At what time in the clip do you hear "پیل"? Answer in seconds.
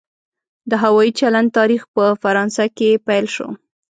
3.07-3.25